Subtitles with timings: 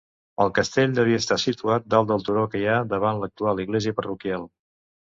[0.45, 4.53] El castell devia estar situat dalt del turó que hi ha davant l'actual església parroquial.